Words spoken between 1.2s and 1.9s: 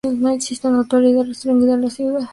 restringida a la